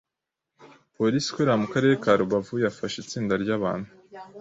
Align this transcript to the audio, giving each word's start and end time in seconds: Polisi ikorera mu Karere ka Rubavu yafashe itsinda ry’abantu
Polisi 0.95 1.27
ikorera 1.29 1.55
mu 1.61 1.67
Karere 1.73 1.93
ka 2.03 2.11
Rubavu 2.19 2.53
yafashe 2.63 2.97
itsinda 2.99 3.33
ry’abantu 3.43 3.89